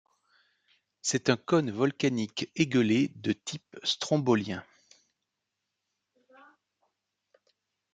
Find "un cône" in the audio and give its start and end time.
1.29-1.69